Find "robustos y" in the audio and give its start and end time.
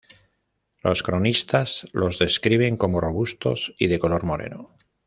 3.01-3.85